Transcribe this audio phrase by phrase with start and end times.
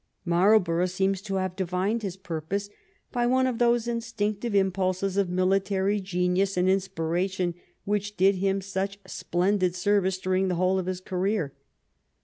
[0.25, 2.71] Marlborough seems to have divined his purpose
[3.11, 7.53] by one of those instinctive impulses of military genius and inspiration
[7.85, 11.53] which did him such splendid service during the whole of his career.